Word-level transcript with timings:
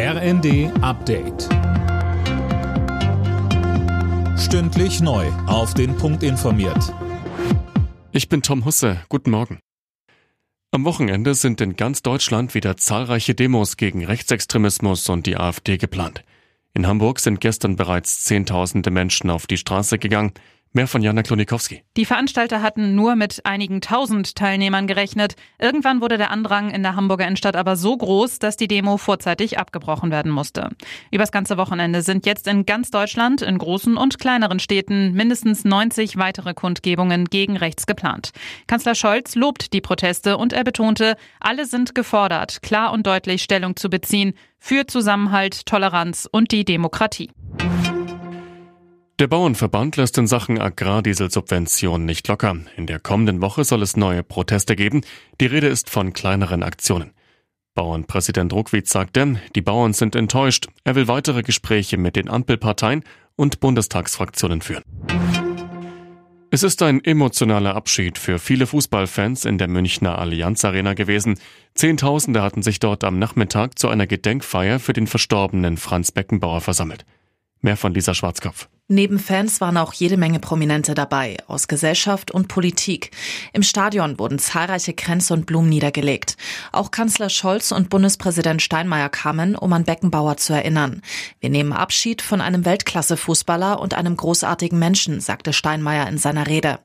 RND 0.00 0.70
Update. 0.80 1.48
Stündlich 4.38 5.00
neu. 5.00 5.26
Auf 5.48 5.74
den 5.74 5.96
Punkt 5.96 6.22
informiert. 6.22 6.94
Ich 8.12 8.28
bin 8.28 8.42
Tom 8.42 8.64
Husse. 8.64 9.02
Guten 9.08 9.32
Morgen. 9.32 9.58
Am 10.70 10.84
Wochenende 10.84 11.34
sind 11.34 11.60
in 11.60 11.74
ganz 11.74 12.02
Deutschland 12.02 12.54
wieder 12.54 12.76
zahlreiche 12.76 13.34
Demos 13.34 13.76
gegen 13.76 14.04
Rechtsextremismus 14.04 15.08
und 15.08 15.26
die 15.26 15.36
AfD 15.36 15.78
geplant. 15.78 16.22
In 16.74 16.86
Hamburg 16.86 17.18
sind 17.18 17.40
gestern 17.40 17.74
bereits 17.74 18.22
Zehntausende 18.22 18.92
Menschen 18.92 19.30
auf 19.30 19.48
die 19.48 19.56
Straße 19.56 19.98
gegangen. 19.98 20.30
Mehr 20.72 20.86
von 20.86 21.02
Jana 21.02 21.22
Klonikowski. 21.22 21.82
Die 21.96 22.04
Veranstalter 22.04 22.60
hatten 22.60 22.94
nur 22.94 23.16
mit 23.16 23.40
einigen 23.44 23.80
tausend 23.80 24.34
Teilnehmern 24.36 24.86
gerechnet. 24.86 25.34
Irgendwann 25.58 26.02
wurde 26.02 26.18
der 26.18 26.30
Andrang 26.30 26.70
in 26.70 26.82
der 26.82 26.94
Hamburger 26.94 27.26
Innenstadt 27.26 27.56
aber 27.56 27.74
so 27.76 27.96
groß, 27.96 28.38
dass 28.38 28.56
die 28.56 28.68
Demo 28.68 28.98
vorzeitig 28.98 29.58
abgebrochen 29.58 30.10
werden 30.10 30.30
musste. 30.30 30.68
Übers 31.10 31.32
ganze 31.32 31.56
Wochenende 31.56 32.02
sind 32.02 32.26
jetzt 32.26 32.46
in 32.46 32.66
ganz 32.66 32.90
Deutschland, 32.90 33.40
in 33.40 33.56
großen 33.56 33.96
und 33.96 34.18
kleineren 34.18 34.60
Städten, 34.60 35.14
mindestens 35.14 35.64
90 35.64 36.18
weitere 36.18 36.52
Kundgebungen 36.52 37.24
gegen 37.24 37.56
rechts 37.56 37.86
geplant. 37.86 38.32
Kanzler 38.66 38.94
Scholz 38.94 39.34
lobt 39.36 39.72
die 39.72 39.80
Proteste 39.80 40.36
und 40.36 40.52
er 40.52 40.64
betonte, 40.64 41.16
alle 41.40 41.64
sind 41.64 41.94
gefordert, 41.94 42.62
klar 42.62 42.92
und 42.92 43.06
deutlich 43.06 43.42
Stellung 43.42 43.74
zu 43.76 43.88
beziehen 43.88 44.34
für 44.58 44.86
Zusammenhalt, 44.86 45.66
Toleranz 45.66 46.28
und 46.30 46.52
die 46.52 46.64
Demokratie. 46.64 47.30
Der 49.18 49.26
Bauernverband 49.26 49.96
lässt 49.96 50.16
in 50.16 50.28
Sachen 50.28 50.60
Agrardieselsubventionen 50.60 52.06
nicht 52.06 52.28
locker. 52.28 52.56
In 52.76 52.86
der 52.86 53.00
kommenden 53.00 53.40
Woche 53.40 53.64
soll 53.64 53.82
es 53.82 53.96
neue 53.96 54.22
Proteste 54.22 54.76
geben. 54.76 55.00
Die 55.40 55.46
Rede 55.46 55.66
ist 55.66 55.90
von 55.90 56.12
kleineren 56.12 56.62
Aktionen. 56.62 57.10
Bauernpräsident 57.74 58.52
Ruckwitz 58.52 58.92
sagte, 58.92 59.40
die 59.56 59.60
Bauern 59.60 59.92
sind 59.92 60.14
enttäuscht. 60.14 60.68
Er 60.84 60.94
will 60.94 61.08
weitere 61.08 61.42
Gespräche 61.42 61.96
mit 61.96 62.14
den 62.14 62.30
Ampelparteien 62.30 63.02
und 63.34 63.58
Bundestagsfraktionen 63.58 64.60
führen. 64.60 64.84
Es 66.52 66.62
ist 66.62 66.80
ein 66.82 67.02
emotionaler 67.02 67.74
Abschied 67.74 68.18
für 68.18 68.38
viele 68.38 68.68
Fußballfans 68.68 69.46
in 69.46 69.58
der 69.58 69.66
Münchner 69.66 70.16
Allianz 70.16 70.64
Arena 70.64 70.94
gewesen. 70.94 71.40
Zehntausende 71.74 72.40
hatten 72.40 72.62
sich 72.62 72.78
dort 72.78 73.02
am 73.02 73.18
Nachmittag 73.18 73.80
zu 73.80 73.88
einer 73.88 74.06
Gedenkfeier 74.06 74.78
für 74.78 74.92
den 74.92 75.08
verstorbenen 75.08 75.76
Franz 75.76 76.12
Beckenbauer 76.12 76.60
versammelt. 76.60 77.04
Mehr 77.62 77.76
von 77.76 77.92
Lisa 77.92 78.14
Schwarzkopf. 78.14 78.68
Neben 78.90 79.18
Fans 79.18 79.60
waren 79.60 79.76
auch 79.76 79.92
jede 79.92 80.16
Menge 80.16 80.38
Prominente 80.38 80.94
dabei, 80.94 81.36
aus 81.46 81.68
Gesellschaft 81.68 82.30
und 82.30 82.48
Politik. 82.48 83.10
Im 83.52 83.62
Stadion 83.62 84.18
wurden 84.18 84.38
zahlreiche 84.38 84.94
Kränze 84.94 85.34
und 85.34 85.44
Blumen 85.44 85.68
niedergelegt. 85.68 86.38
Auch 86.72 86.90
Kanzler 86.90 87.28
Scholz 87.28 87.70
und 87.70 87.90
Bundespräsident 87.90 88.62
Steinmeier 88.62 89.10
kamen, 89.10 89.56
um 89.56 89.74
an 89.74 89.84
Beckenbauer 89.84 90.38
zu 90.38 90.54
erinnern. 90.54 91.02
Wir 91.38 91.50
nehmen 91.50 91.74
Abschied 91.74 92.22
von 92.22 92.40
einem 92.40 92.64
Weltklasse-Fußballer 92.64 93.78
und 93.78 93.92
einem 93.92 94.16
großartigen 94.16 94.78
Menschen, 94.78 95.20
sagte 95.20 95.52
Steinmeier 95.52 96.08
in 96.08 96.16
seiner 96.16 96.46
Rede. 96.46 96.78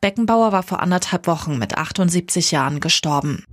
Beckenbauer 0.00 0.52
war 0.52 0.62
vor 0.62 0.80
anderthalb 0.80 1.26
Wochen 1.26 1.58
mit 1.58 1.76
78 1.76 2.52
Jahren 2.52 2.78
gestorben. 2.78 3.44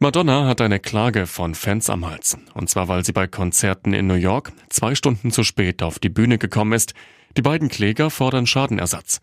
Madonna 0.00 0.46
hat 0.46 0.60
eine 0.60 0.78
Klage 0.78 1.26
von 1.26 1.56
Fans 1.56 1.90
am 1.90 2.08
Hals. 2.08 2.38
Und 2.54 2.70
zwar, 2.70 2.86
weil 2.86 3.04
sie 3.04 3.12
bei 3.12 3.26
Konzerten 3.26 3.92
in 3.92 4.06
New 4.06 4.14
York 4.14 4.52
zwei 4.68 4.94
Stunden 4.94 5.32
zu 5.32 5.42
spät 5.42 5.82
auf 5.82 5.98
die 5.98 6.08
Bühne 6.08 6.38
gekommen 6.38 6.72
ist. 6.72 6.94
Die 7.36 7.42
beiden 7.42 7.68
Kläger 7.68 8.08
fordern 8.08 8.46
Schadenersatz. 8.46 9.20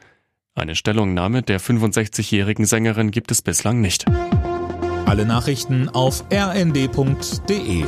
Eine 0.53 0.75
Stellungnahme 0.75 1.43
der 1.43 1.61
65-jährigen 1.61 2.65
Sängerin 2.65 3.11
gibt 3.11 3.31
es 3.31 3.41
bislang 3.41 3.79
nicht. 3.79 4.05
Alle 5.05 5.25
Nachrichten 5.25 5.87
auf 5.87 6.25
rnd.de 6.29 7.85